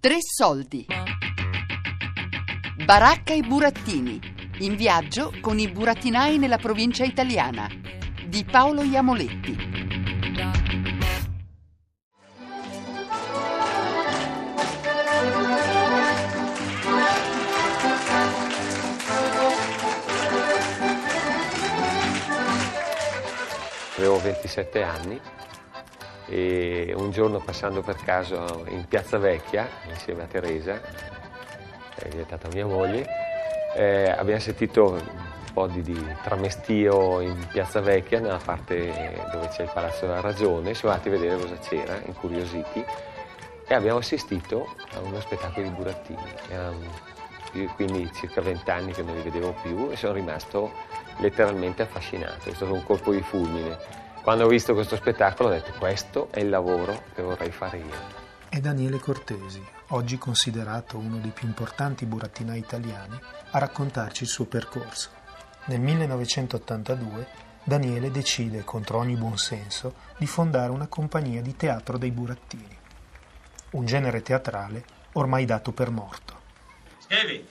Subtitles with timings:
[0.00, 0.86] Tre soldi.
[2.86, 4.18] Baracca e burattini.
[4.60, 7.68] In viaggio con i burattinai nella provincia italiana.
[8.26, 9.68] Di Paolo Iamoletti.
[23.98, 25.20] avevo 27 anni
[26.30, 32.48] e un giorno passando per caso in Piazza Vecchia insieme a Teresa, che è diventata
[32.52, 33.04] mia moglie,
[33.74, 39.62] eh, abbiamo sentito un po' di, di, tramestio in Piazza Vecchia, nella parte dove c'è
[39.64, 42.84] il Palazzo della Ragione, siamo andati a vedere cosa c'era, incuriositi,
[43.66, 46.32] e abbiamo assistito a uno spettacolo di burattini.
[46.48, 47.18] Erano
[47.74, 50.70] quindi circa 20 anni che non li vedevo più e sono rimasto
[51.18, 54.08] letteralmente affascinato, è stato un colpo di fulmine.
[54.22, 58.18] Quando ho visto questo spettacolo ho detto questo è il lavoro che vorrei fare io.
[58.50, 63.18] È Daniele Cortesi, oggi considerato uno dei più importanti burattinai italiani,
[63.50, 65.08] a raccontarci il suo percorso.
[65.66, 67.26] Nel 1982
[67.64, 72.76] Daniele decide, contro ogni buonsenso, di fondare una compagnia di teatro dei burattini,
[73.70, 76.38] un genere teatrale ormai dato per morto.
[76.98, 77.48] Scrivi,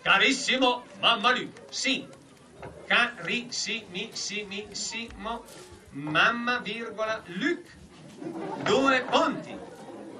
[0.00, 2.08] carissimo Mammalù, sì,
[2.86, 5.44] carissimissimo
[5.96, 7.64] mamma virgola Luc
[8.62, 9.58] due ponti.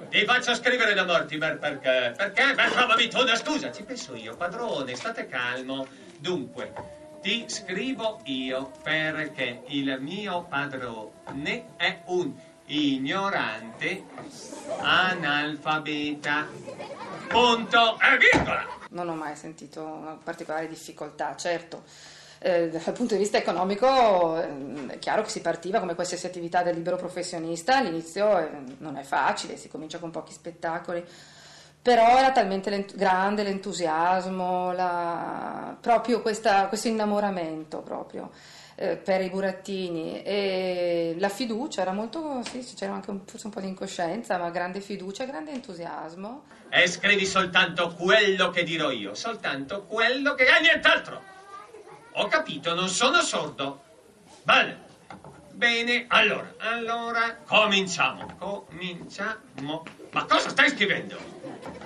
[0.09, 4.35] Ti faccio scrivere da Mortimer perché perché beh trovami tu una scusa ci penso io
[4.35, 5.85] padrone state calmo.
[6.17, 6.73] Dunque
[7.21, 12.33] ti scrivo io perché il mio padrone è un
[12.65, 14.03] ignorante
[14.79, 16.47] analfabeta.
[17.27, 18.65] Punto e virgola.
[18.89, 21.83] Non ho mai sentito una particolare difficoltà certo
[22.39, 26.63] eh, dal punto di vista economico eh, è chiaro che si partiva come qualsiasi attività
[26.63, 28.49] del libero professionista, all'inizio eh,
[28.79, 31.03] non è facile, si comincia con pochi spettacoli,
[31.81, 38.29] però era talmente lent- grande l'entusiasmo, la, proprio questa, questo innamoramento proprio
[38.75, 43.53] eh, per i burattini e la fiducia era molto, sì, c'era anche un, forse un
[43.53, 46.43] po' di incoscienza, ma grande fiducia, grande entusiasmo.
[46.69, 50.43] E scrivi soltanto quello che dirò io, soltanto quello che...
[50.43, 51.35] e nient'altro!
[52.19, 53.79] Ho capito, non sono sordo.
[54.41, 54.85] Bene.
[55.51, 58.25] Bene, allora, allora, cominciamo.
[58.39, 59.83] Cominciamo.
[60.11, 61.15] Ma cosa stai scrivendo?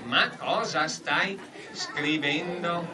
[0.04, 1.38] Ma cosa stai
[1.74, 2.88] scrivendo?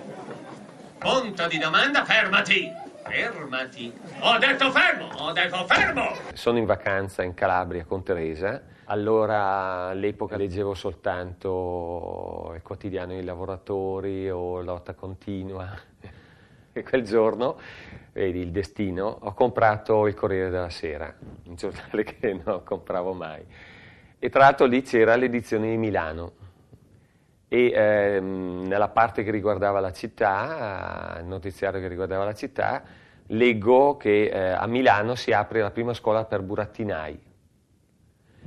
[0.98, 2.74] Punto di domanda, fermati.
[3.04, 3.94] Fermati.
[4.22, 6.18] Ho detto fermo, ho detto fermo.
[6.34, 8.64] Sono in vacanza in Calabria con Teresa.
[8.86, 15.78] Allora all'epoca leggevo soltanto il quotidiano dei lavoratori o lotta continua
[16.88, 17.60] quel giorno,
[18.14, 21.14] vedi il destino, ho comprato il Corriere della Sera,
[21.46, 23.44] un giornale che non compravo mai.
[24.20, 26.32] E tra l'altro lì c'era l'edizione di Milano
[27.48, 32.84] e ehm, nella parte che riguardava la città, il notiziario che riguardava la città,
[33.28, 37.26] leggo che eh, a Milano si apre la prima scuola per burattinai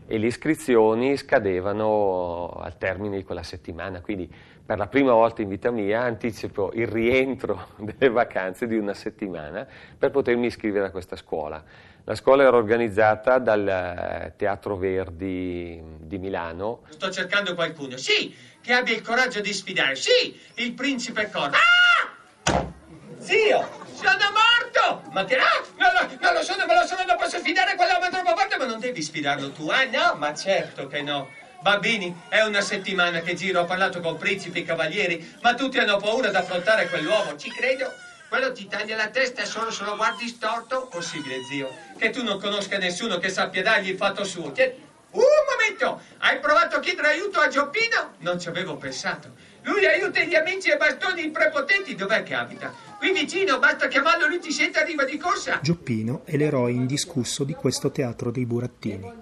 [0.07, 4.29] e le iscrizioni scadevano al termine di quella settimana, quindi
[4.71, 9.67] per la prima volta in vita mia anticipo il rientro delle vacanze di una settimana
[9.99, 11.61] per potermi iscrivere a questa scuola.
[12.05, 16.83] La scuola era organizzata dal eh, Teatro Verdi di Milano.
[16.89, 21.57] Sto cercando qualcuno, sì, che abbia il coraggio di sfidare, sì, il principe Corvo.
[21.57, 22.73] Ah!
[23.19, 25.11] Zio, sono morto!
[25.11, 25.37] Ma che...
[25.37, 28.57] Ah, non lo, non lo sono, me lo sono, non posso sfidare quell'uomo troppo forte,
[28.57, 29.87] ma non devi sfidarlo tu, eh?
[29.87, 31.29] No, ma certo che no.
[31.63, 35.99] Bambini, è una settimana che giro, ho parlato con principi e cavalieri, ma tutti hanno
[35.99, 37.93] paura di affrontare quell'uomo, ci credo.
[38.31, 40.87] Quello ti taglia la testa solo se lo guardi storto?
[40.87, 41.69] Possibile, zio,
[41.99, 44.53] che tu non conosca nessuno che sappia dargli il fatto suo.
[44.53, 44.89] Che...
[45.11, 48.15] Un momento, hai provato a chiedere aiuto a Gioppino?
[48.19, 49.33] Non ci avevo pensato.
[49.63, 51.97] Lui aiuta gli amici e bastoni prepotenti.
[51.97, 52.73] Dov'è che abita?
[52.97, 55.59] Qui vicino, basta chiamarlo, lui ti sente arriva di corsa.
[55.61, 59.13] Gioppino è l'eroe indiscusso di questo teatro dei burattini.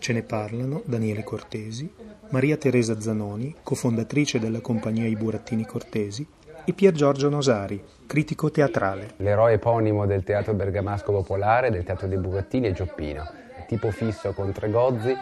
[0.00, 1.92] Ce ne parlano Daniele Cortesi,
[2.30, 6.26] Maria Teresa Zanoni, cofondatrice della compagnia I Burattini Cortesi,
[6.64, 9.10] e Pier Giorgio Nosari, critico teatrale.
[9.18, 13.30] L'eroe eponimo del teatro bergamasco popolare, del teatro dei Burattini è Gioppino,
[13.68, 15.14] tipo fisso con tre gozzi,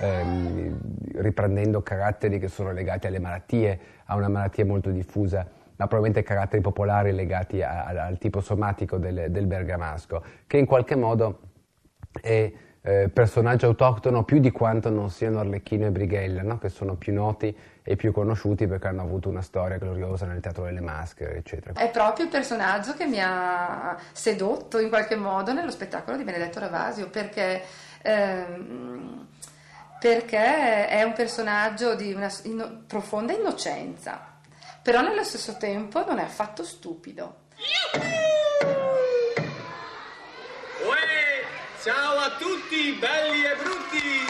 [0.00, 0.80] ehm,
[1.14, 5.48] riprendendo caratteri che sono legati alle malattie, a una malattia molto diffusa
[5.78, 10.64] ma probabilmente caratteri popolari legati a, a, al tipo somatico del, del, bergamasco, che in
[10.64, 11.40] qualche modo
[12.18, 12.50] è
[12.86, 16.58] eh, personaggio autoctono più di quanto non siano Arlecchino e Brighella, no?
[16.58, 20.62] che sono più noti e più conosciuti perché hanno avuto una storia gloriosa nel teatro
[20.62, 21.80] delle maschere, eccetera.
[21.80, 26.60] È proprio il personaggio che mi ha sedotto in qualche modo nello spettacolo di Benedetto
[26.60, 27.62] Ravasio, perché...
[28.02, 29.26] Ehm,
[29.98, 34.20] perché è un personaggio di una inno- profonda innocenza,
[34.82, 37.44] però nello stesso tempo non è affatto stupido.
[41.86, 44.26] Ciao a tutti, belli e brutti!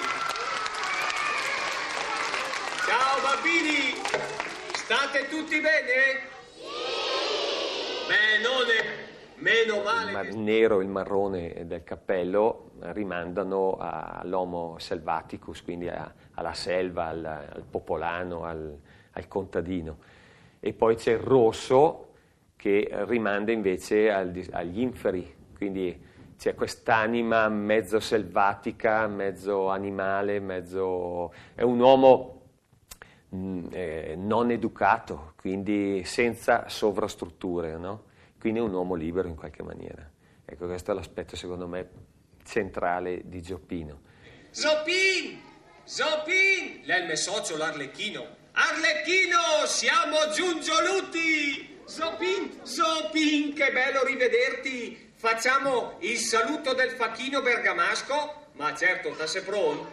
[2.85, 3.97] Ciao bambini!
[4.75, 6.21] State tutti bene?
[6.53, 6.67] Sì!
[8.09, 9.05] Benone!
[9.37, 10.29] Meno male!
[10.29, 17.25] Il nero e il marrone del cappello rimandano all'homo selvaticus, quindi a, alla selva, al,
[17.25, 18.79] al popolano, al,
[19.13, 19.97] al, contadino.
[20.61, 22.09] E poi c'è il rosso
[22.55, 31.33] che rimanda invece agli inferi, quindi c'è quest'anima mezzo selvatica, mezzo animale, mezzo...
[31.55, 32.43] è un uomo
[33.31, 38.05] mh, eh, non educato, quindi senza sovrastrutture, no?
[38.39, 40.09] quindi è un uomo libero in qualche maniera.
[40.45, 41.89] Ecco, questo è l'aspetto secondo me
[42.45, 44.01] centrale di Gioppino.
[46.85, 48.25] È il mio socio, l'Arlecchino.
[48.53, 51.81] Arlecchino, siamo giungioluti!
[51.85, 55.06] Zoppin, Zoppin, che bello rivederti!
[55.19, 58.49] Facciamo il saluto del facchino bergamasco?
[58.53, 59.17] Ma certo,
[59.47, 59.87] pronto?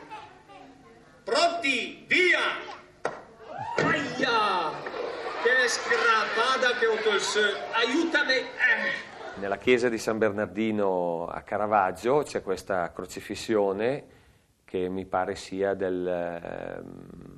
[1.23, 2.41] Pronti, via!
[3.77, 4.71] Aia!
[5.41, 7.21] Che scrappata che ho col
[7.71, 8.33] Aiutami!
[8.33, 9.39] Eh.
[9.39, 14.03] Nella chiesa di San Bernardino a Caravaggio c'è questa crocifissione
[14.65, 17.37] che mi pare sia del, ehm,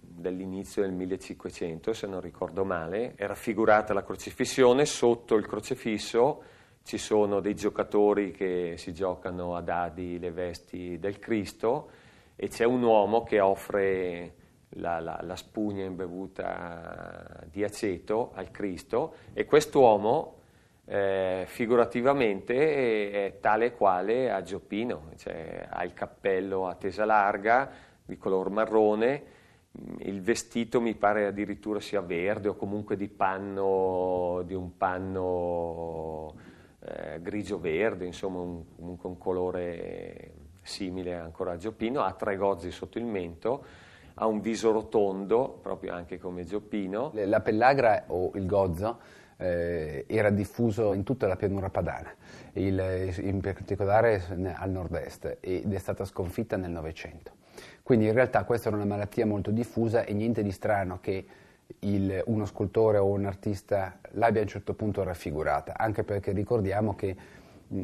[0.00, 3.14] dell'inizio del 1500, se non ricordo male.
[3.14, 6.50] È raffigurata la crocifissione, sotto il crocifisso
[6.84, 11.90] ci sono dei giocatori che si giocano a dadi le vesti del Cristo
[12.36, 14.34] e c'è un uomo che offre
[14.76, 20.40] la, la, la spugna imbevuta di aceto al Cristo e quest'uomo
[20.84, 27.70] eh, figurativamente è tale e quale a Gioppino, cioè ha il cappello a tesa larga
[28.04, 29.22] di color marrone,
[30.00, 36.34] il vestito mi pare addirittura sia verde o comunque di panno, di un panno
[36.84, 40.32] eh, grigio-verde, insomma un, comunque un colore
[40.62, 43.64] simile ancora a Gioppino, ha tre gozzi sotto il mento,
[44.14, 47.12] ha un viso rotondo, proprio anche come Gioppino.
[47.14, 48.98] La pellagra o il gozzo
[49.36, 52.14] eh, era diffuso in tutta la pianura padana,
[52.54, 54.22] il, in particolare
[54.54, 57.32] al nord-est, ed è stata sconfitta nel Novecento.
[57.82, 61.26] Quindi in realtà questa era una malattia molto diffusa e niente di strano che
[61.80, 66.94] il, uno scultore o un artista l'abbia a un certo punto raffigurata, anche perché ricordiamo
[66.94, 67.16] che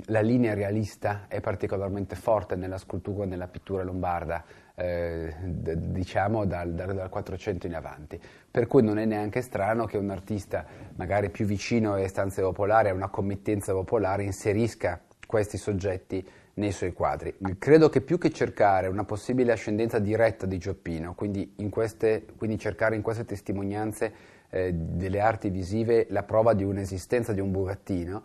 [0.07, 4.45] la linea realista è particolarmente forte nella scultura e nella pittura lombarda,
[4.75, 8.21] eh, diciamo dal, dal, dal, 400 in avanti.
[8.51, 10.65] Per cui non è neanche strano che un artista,
[10.97, 16.27] magari più vicino alle stanze popolari, a una committenza popolare, inserisca questi soggetti
[16.59, 17.35] nei suoi quadri.
[17.59, 22.97] Credo che più che cercare una possibile ascendenza diretta di Gioppino, quindi, queste, quindi cercare
[22.97, 24.13] in queste testimonianze
[24.51, 28.23] eh, delle arti visive la prova di un'esistenza di un burattino,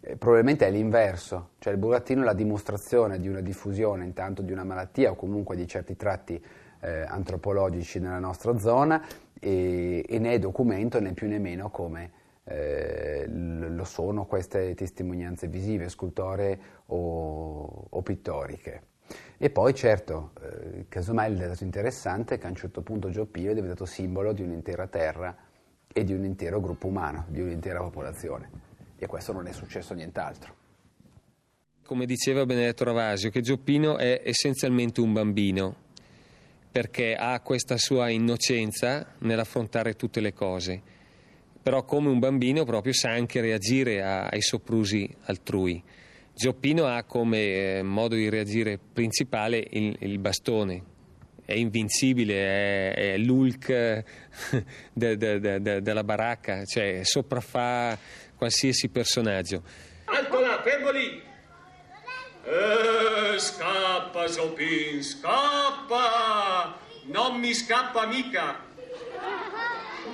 [0.00, 4.52] eh, probabilmente è l'inverso, cioè il burattino è la dimostrazione di una diffusione intanto di
[4.52, 6.42] una malattia o comunque di certi tratti
[6.80, 9.02] eh, antropologici nella nostra zona
[9.40, 15.48] e, e, ne è documento né più né meno come eh, lo sono queste testimonianze
[15.48, 18.82] visive, scultoree o, o pittoriche.
[19.36, 23.50] E poi certo, eh, casomai il dato interessante è che a un certo punto Gioppino
[23.50, 25.36] è diventato simbolo di un'intera terra
[25.92, 30.62] e di un intero gruppo umano, di un'intera popolazione e questo non è successo nient'altro.
[31.84, 35.76] Come diceva Benedetto Ravasio, che Gioppino è essenzialmente un bambino,
[36.72, 40.82] perché ha questa sua innocenza nell'affrontare tutte le cose,
[41.64, 45.82] però come un bambino proprio sa anche reagire a, ai soprusi altrui.
[46.34, 50.82] Gioppino ha come eh, modo di reagire principale il, il bastone,
[51.42, 53.66] è invincibile, è, è l'Hulk
[54.92, 57.98] de, de, de, della baracca, cioè sopraffa
[58.36, 59.62] qualsiasi personaggio.
[60.04, 61.22] Alto là, fermo lì!
[62.44, 66.76] Eh, scappa, Sopin, scappa!
[67.06, 68.72] Non mi scappa mica!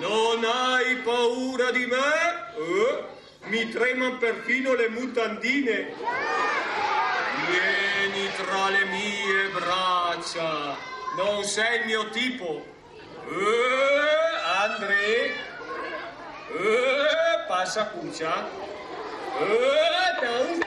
[0.00, 1.96] Non hai paura di me?
[2.56, 3.04] Eh?
[3.48, 5.92] Mi tremano perfino le mutandine!
[7.44, 10.74] Vieni tra le mie braccia!
[11.18, 12.64] Non sei il mio tipo!
[13.28, 15.34] Eh, André?
[16.48, 18.48] Eh, passa cuccia.
[19.38, 20.58] Eh, da un...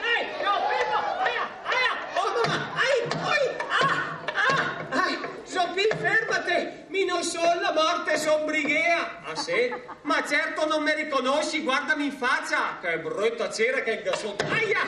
[0.44, 0.98] No, fermo!
[1.24, 1.92] Aia, aia!
[2.14, 2.70] Oh, mamma!
[2.76, 3.56] Ai, oi!
[3.80, 5.28] Ah, ah, ah!
[5.42, 6.83] Sofì, fermate!
[6.94, 9.22] Mi non sono la morte, son brighea!
[9.24, 9.74] Ah, sì?
[10.02, 12.78] Ma certo non mi riconosci, guardami in faccia!
[12.80, 14.44] Che brutta cera che il gasotto...
[14.44, 14.78] Aia!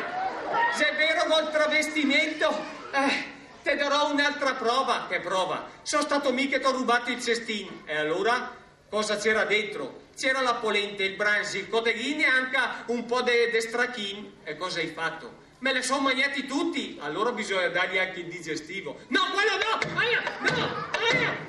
[0.73, 2.49] Se è vero col travestimento...
[2.93, 5.07] Eh, Te darò un'altra prova.
[5.09, 5.69] Che prova?
[5.83, 7.83] Sono stato mica che ti ho rubato il cestino.
[7.87, 8.55] E allora?
[8.89, 10.03] Cosa c'era dentro?
[10.17, 14.35] C'era la polente, il branzi, il codeghini e anche un po' di de, de strachin.
[14.45, 15.39] E cosa hai fatto?
[15.59, 17.01] Me le sono mangiati tutti.
[17.03, 19.01] Allora bisogna dargli anche il digestivo.
[19.09, 19.99] No, quello no!
[19.99, 20.23] Aia,
[20.55, 20.89] no!
[21.11, 21.46] Aia.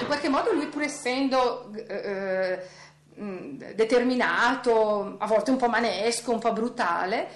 [0.00, 1.70] In qualche modo lui pur essendo...
[1.74, 2.86] Eh,
[3.74, 7.26] determinato, a volte un po' manesco, un po' brutale,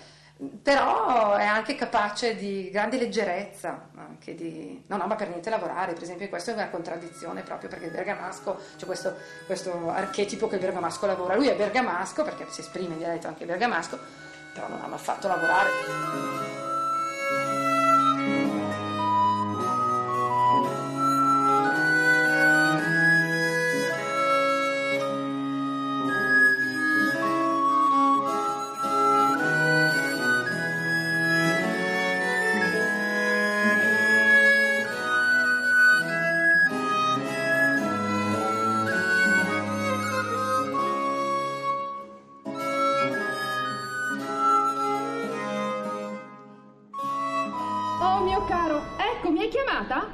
[0.63, 6.03] però è anche capace di grande leggerezza, anche di non ama per niente lavorare, per
[6.03, 9.15] esempio questa è una contraddizione proprio perché il bergamasco, c'è questo,
[9.47, 13.45] questo, archetipo che il bergamasco lavora, lui è bergamasco perché si esprime in dialetto anche
[13.45, 13.99] bergamasco,
[14.53, 16.62] però non ama affatto lavorare.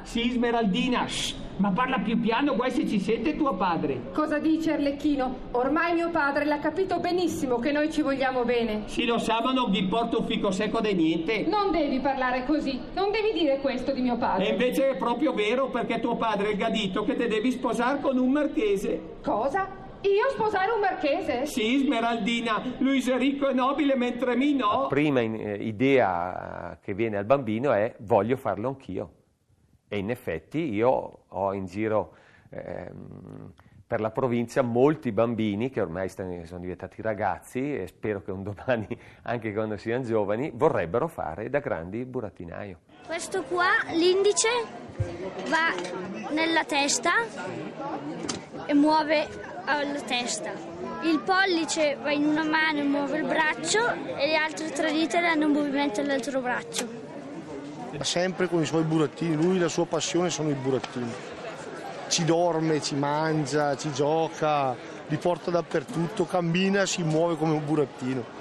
[0.03, 4.11] Sì, Smeraldina, shh, ma parla più piano, guai se ci sente tuo padre.
[4.13, 5.35] Cosa dice Arlecchino?
[5.51, 8.83] Ormai mio padre l'ha capito benissimo che noi ci vogliamo bene.
[8.85, 11.45] Sì, lo sa, ma non gli porta un fico secco di niente.
[11.47, 14.47] Non devi parlare così, non devi dire questo di mio padre.
[14.47, 18.17] E invece è proprio vero, perché tuo padre è gadito che te devi sposare con
[18.17, 19.17] un marchese.
[19.21, 19.87] Cosa?
[20.01, 21.45] Io sposare un marchese?
[21.45, 24.83] Sì, Smeraldina, lui è ricco e nobile mentre mi no.
[24.83, 29.11] La prima eh, idea che viene al bambino è voglio farlo anch'io.
[29.89, 32.13] E in effetti io ho in giro
[32.51, 33.53] ehm,
[33.89, 38.87] per la provincia molti bambini che ormai sono diventati ragazzi e spero che un domani,
[39.23, 42.81] anche quando siano giovani, vorrebbero fare da grandi burattinaio.
[43.07, 44.47] Questo qua, l'indice,
[45.47, 45.73] va
[46.31, 47.13] nella testa
[48.67, 49.27] e muove
[49.65, 50.51] la testa.
[51.01, 55.19] Il pollice va in una mano e muove il braccio e le altre tre dita
[55.19, 56.98] danno un movimento all'altro braccio
[58.01, 61.11] sempre con i suoi burattini, lui la sua passione sono i burattini.
[62.07, 64.75] Ci dorme, ci mangia, ci gioca,
[65.07, 68.37] li porta dappertutto, cammina, si muove come un burattino.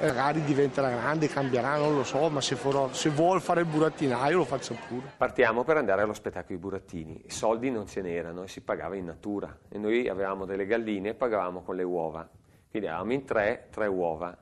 [0.00, 4.38] Magari diventerà grande, cambierà, non lo so, ma se, farò, se vuol fare il burattinaio
[4.38, 5.12] lo faccia pure.
[5.16, 7.22] Partiamo per andare allo spettacolo i burattini.
[7.26, 9.56] I soldi non ce n'erano e si pagava in natura.
[9.68, 12.28] E noi avevamo delle galline e pagavamo con le uova.
[12.70, 14.36] Quindi eravamo in tre, tre uova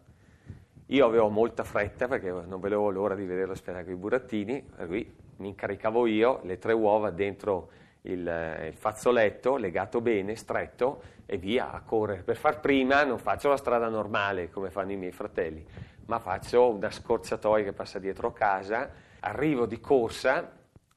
[0.87, 4.87] io avevo molta fretta perché non vedevo l'ora di vedere lo spettacolo dei burattini, per
[4.87, 7.71] cui mi incaricavo io, le tre uova dentro
[8.03, 12.23] il, il, fazzoletto, legato bene, stretto, e via a correre.
[12.23, 15.67] Per far prima non faccio la strada normale come fanno i miei fratelli,
[16.07, 18.91] ma faccio una scorciatoia che passa dietro casa,
[19.21, 20.53] arrivo di corsa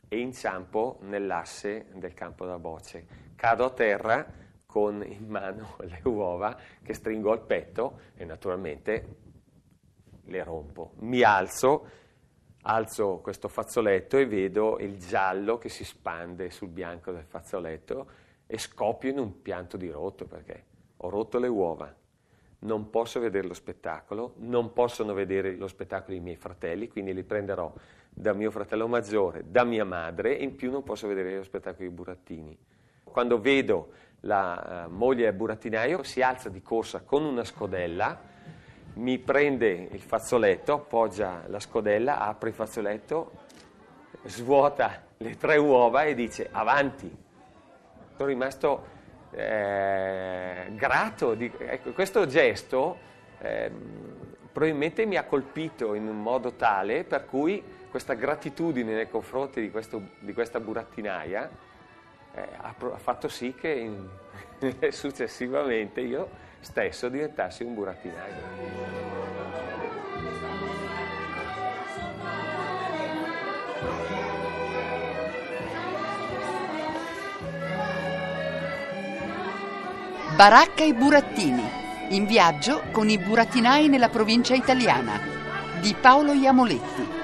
[0.08, 3.06] e inciampo nell'asse del campo da bocce.
[3.36, 4.26] Cado a terra
[4.66, 9.28] con in mano le uova che stringo al petto e naturalmente
[10.30, 10.94] le rompo.
[11.00, 11.86] Mi alzo,
[12.64, 18.08] alzo questo fazzoletto e vedo il giallo che si spande sul bianco del fazzoletto
[18.48, 20.64] e scoppio in un pianto di rotto perché
[20.98, 21.94] ho rotto le uova.
[22.62, 27.24] Non posso vedere lo spettacolo, non possono vedere lo spettacolo i miei fratelli, quindi li
[27.24, 27.74] prenderò
[28.10, 31.88] da mio fratello maggiore, da mia madre e in più non posso vedere lo spettacolo
[31.88, 32.58] dei burattini.
[33.04, 38.20] Quando vedo la uh, moglie burattinaio si alza di corsa con una scodella
[39.00, 43.32] mi prende il fazzoletto, appoggia la scodella, apre il fazzoletto,
[44.24, 47.10] svuota le tre uova e dice avanti.
[48.16, 48.86] Sono rimasto
[49.32, 53.08] eh, grato di ecco, questo gesto.
[53.40, 53.72] Eh,
[54.52, 59.72] probabilmente mi ha colpito in un modo tale per cui questa gratitudine nei confronti di,
[59.72, 61.50] questo, di questa burattinaia
[62.34, 64.10] eh, ha, ha, fatto sì che in,
[64.92, 68.36] successivamente io stesso diventassi un burattinaio.
[80.36, 81.78] Baracca e burattini.
[82.12, 85.20] In viaggio con i burattinai nella provincia italiana
[85.82, 87.18] di Paolo Iamoletti.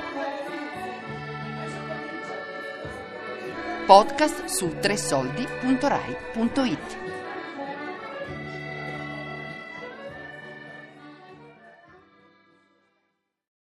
[3.86, 7.05] Podcast su tresoldi.rai.it